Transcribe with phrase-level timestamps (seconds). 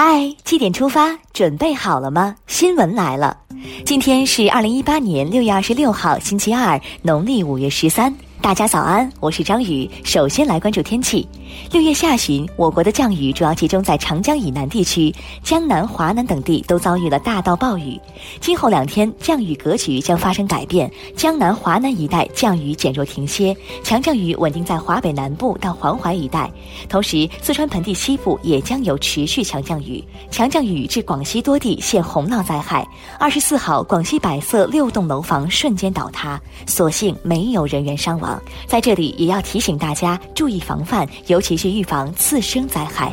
[0.00, 2.36] 嗨，七点出发，准备好了吗？
[2.46, 3.36] 新闻来了，
[3.84, 8.14] 今天是二零一八年六月二十六号，星期二，农历五月十三。
[8.40, 9.88] 大家早安，我是张宇。
[10.04, 11.28] 首先来关注天气。
[11.70, 18.00] 六月下旬，我国的降雨主要集中在长江以南地区，江南、华南等地都遭遇了大到暴雨。
[18.40, 26.50] 今后两天降雨格局将发生改变，江南、华南一带降雨减弱停歇，强降雨稳定在华北南部到黄淮一带。
[26.88, 32.86] 同时，四川盆地西部也将有持续强降雨，强降雨致广西多地现洪涝灾害。
[33.18, 38.27] 二十四号，广西百色六栋楼房瞬间倒塌，所幸没有人员伤亡。
[38.66, 43.12] 在这里也要提醒大家注意防范，尤其是预防次生灾害。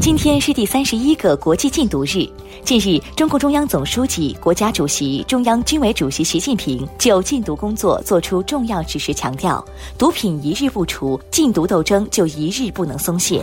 [0.00, 2.28] 今天是第三十一个国际禁毒日。
[2.64, 9.64] 近日，中共中央总书记、国家主席、中央军委主席习近平就禁毒工作作出重要指示，强调：
[9.96, 13.42] 毒品一日不除，禁毒斗争就一日不能松懈。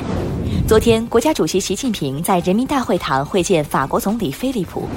[0.68, 4.88] 昨天，国家主席习近平在人民大会堂会见法国总理菲利普。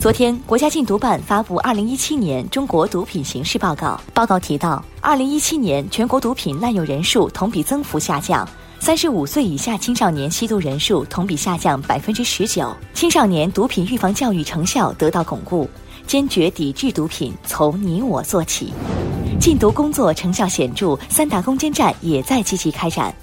[0.00, 3.88] 昨天，国家禁毒办发布《二零一七年中国毒品形势报告》。
[4.14, 8.48] 报告提到，二零一七年全国毒品滥用人数同比增幅下降，
[8.78, 15.68] 三十五岁以下青少年吸毒人数同比下降百分之十九，青少年毒品预防教育成效得到巩固，
[16.06, 18.72] 坚决抵制毒品从你我做起，
[19.38, 23.14] 禁毒工作成效显著，三大攻坚战也在积极开展。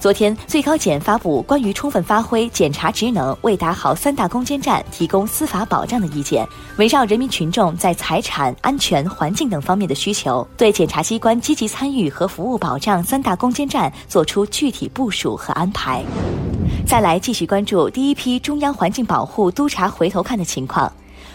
[0.00, 16.04] 昨天，最高检发布关于充分发挥检察职能，为打好三大攻坚战提供司法保障的意见，围绕人民群众在财产安全、环境等方面的需求，对检察机关积极参与和服务保障三大攻坚战作出具体部署和安排。
[16.86, 20.92] 再来继续关注第一批中央环境保护督察回头看的情况。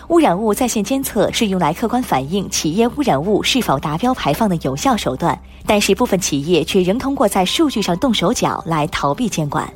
[0.10, 9.72] 污染物在线监测是用来客观反映企业污染物是否达标排放的有效手段，但是部分企业却仍通过在数据上动手脚来逃避监管，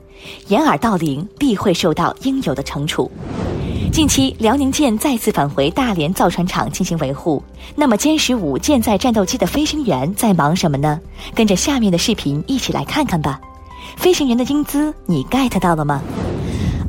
[0.47, 3.11] 掩耳盗铃必会受到应有的惩处。
[3.91, 7.41] 近期，辽宁舰再次返回大连造船厂进行维护，
[7.75, 10.99] 那么歼十五舰载战斗机的飞行员在忙什么呢？
[11.35, 13.39] 跟着下面的视频一起来看看吧。
[13.97, 16.01] 飞行员的英姿，你 get 到了吗？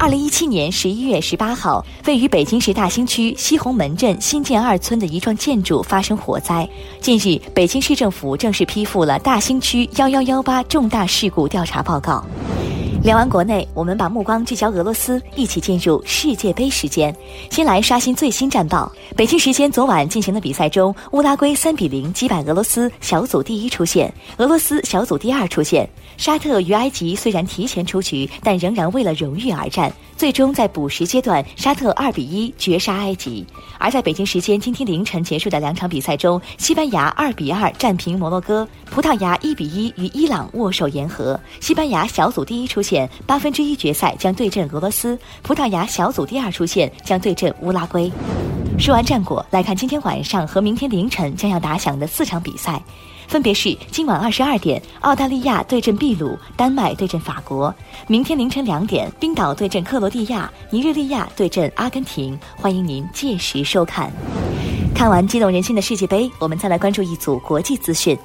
[0.04, 6.68] 二零一七年十一月十八号，位于北京市大兴区西红门镇新建二村的一幢建筑发生火灾。
[7.00, 12.22] 近日，北京市政府正式批复了大兴区幺幺幺八重大事故调查报告。
[13.04, 17.14] 聊完国内，我们把目光聚焦俄罗斯，一起进入世界杯时间。
[17.50, 18.90] 先来刷新最新战报。
[19.14, 25.86] 北京时间昨晚进行的比赛中，乌拉圭三比零击败俄罗斯，小组第一出线；俄罗斯小组第二出线。
[26.16, 29.92] 沙特与埃及虽然提前出局，但仍然为了荣誉而战。
[30.24, 33.44] 最终在补时阶段，沙特二比一绝杀埃及。
[33.78, 41.38] 而在北京时间今天凌晨结束的两场比赛中，西班牙二比二战平摩洛哥，葡萄牙一比一与伊朗握手言和。
[41.60, 48.10] 西班牙小组第一出线，八分之一决赛将对阵俄罗斯；葡萄牙小组第二出线，将对阵乌拉圭。
[48.76, 52.82] 说完战果，来看今天晚上和明天凌晨将要打响的四场比赛。
[53.28, 57.72] 分别是今晚二十二点，澳大利亚对阵秘鲁，丹麦对阵法国；
[58.06, 62.38] 明天凌晨两点，冰岛对阵克罗地亚，尼日利亚对阵阿根廷。
[62.56, 64.12] 欢迎您届时收看。
[64.94, 68.18] 看完激动人心的世界杯，我们再来关注一组国际资讯。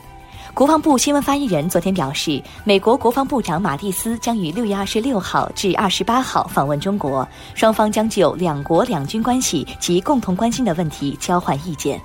[0.59, 7.25] 国防部新闻发言人昨天表示，美国国防部长马蒂斯将于六月二十六号至二十八号访问中国，
[7.56, 11.97] 双方将就两国两军关系及共同关心的问题交换意见。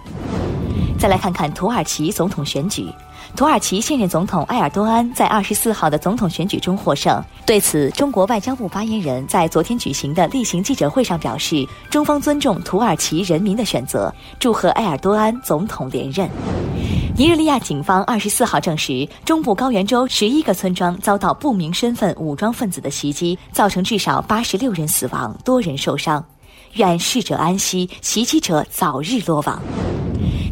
[0.97, 2.89] 再来看看土耳其总统选举，
[3.35, 7.21] 土耳其现任总统埃尔多安在二十四号的总统选举中获胜。
[7.45, 16.31] 对此，中国外交部发言人在昨天举行的例行记者会上表示，中方尊重土耳其人民的选择，祝贺埃尔多安总统连任。
[17.17, 26.25] 尼日利亚警方二十四号证实，中部高原州十一个村庄遭到不明身份武装分子的袭击，造成至少八十六人死亡，多人受伤。
[26.73, 29.63] 愿逝者安息，袭击者早日落网。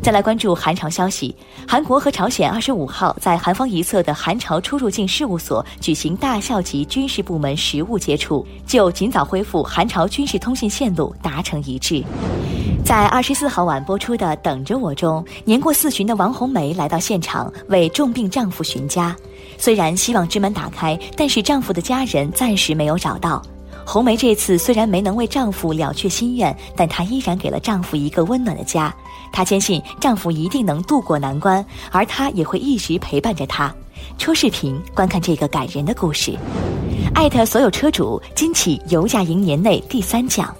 [0.05, 1.34] 再来关注韩朝消息，
[1.67, 12.04] 韩国和朝鲜二十五号在韩方一侧的韩朝出入境事务所举行大校级军事部门实务接触，就尽早恢复韩朝军事通信线路达成一致。
[12.84, 19.17] 在二十四号晚播出的《等着我》中，年过四旬的王红梅来到现场为重病丈夫寻家，
[19.57, 23.41] 虽然希望之门打开，但是丈夫的家人暂时没有找到。
[23.87, 28.95] 红梅这次虽然没能为丈夫了却心愿，但她依然给了丈夫一个温暖的家。
[29.33, 33.73] 她坚信丈夫一定能渡过难关，而她也会一直陪伴着他。
[34.19, 36.37] 戳视频观看这个感人的故事，
[37.15, 40.55] 艾特所有车主，金起油价赢年内第三奖。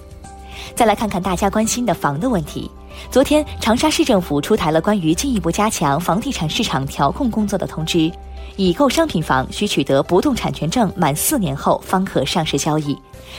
[0.75, 2.69] 再来看看大家关心的房的问题。
[3.09, 8.11] 昨天，长沙市政府出台了关于进一步加强房地产市场调控工作的通知，
[8.55, 12.95] 已购商品房需取得不动产权证满四年后方可上市交易，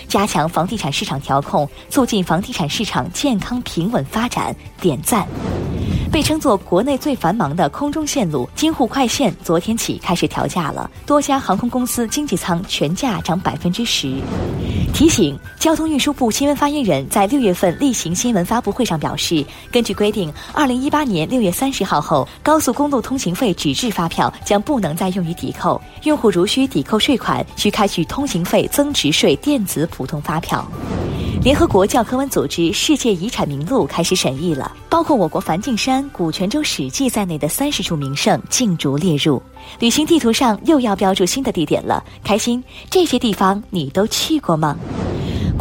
[0.09, 5.27] 加强房地产市场调控，促进房地产市场健康平稳发展，点赞。
[6.15, 14.15] 被称作国内最繁忙的空中线路京沪快线，昨天起开始调价了，多家航空公司经济舱全价涨百分之十。
[14.93, 30.65] 提醒：交通运输部新闻发言人，在六月份例行新闻发布会上表示，根据规定，二零一八年六月三十号后，高速公路通行费纸质发票将不能再用于抵扣，用户如需抵扣税款，需开具通行费增值税电子普通发票。
[31.45, 39.43] 联合国教科文组织世界遗产名录开始审议了，包括我国梵净山、古泉州史迹在内的三十处名胜竞逐列入。
[39.79, 42.65] 旅行地图上又要标注新的地点了，开心！
[42.89, 44.75] 这些地方你都去过吗？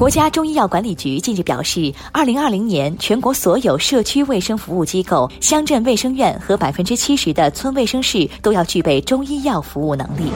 [0.03, 10.29] 国家中医药管理局近日表示，二零二零年全国所有社区卫生服务机构、乡镇卫生院和百分之七十的村卫生室都要具备中医药服务能力。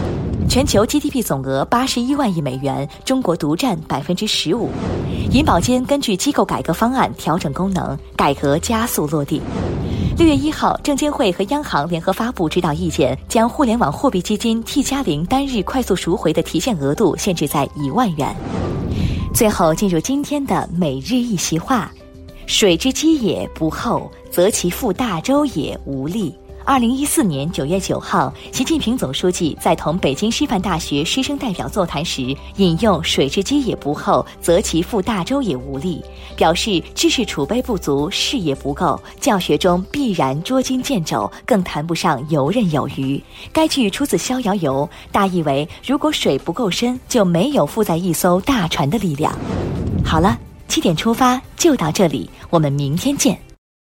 [0.47, 4.69] 全球 GDP 总额八十一万亿美元，中国独占百分之十五。
[5.33, 9.41] 银保监根据机构改革方案调整功能，改革加速落地。
[10.17, 18.33] 六月一号，证监会和央行联合发布指导意见，将互联网货币基金 T 加零单日快速赎回的提现额度限制在一万元。
[19.37, 21.91] 最后进入今天的每日一席话：
[22.47, 26.33] 水之积也不厚，则其覆大舟也无力。
[26.67, 36.03] 二零一四年九月九号，习近平总书记在同北京师范大学师生代表座谈时，引用“水之积也不厚，则其覆大舟也无力”，
[36.35, 43.23] 表示知识储备不足，视野不够，教学中必然捉襟见肘，更谈不上游刃有余。
[43.53, 49.33] 该句出自《逍遥游》，大意为：如果水不够深，就没有负载一艘大船的力量。
[50.03, 50.37] 好了，
[50.67, 53.46] 七点出发就到这里，我们明天见。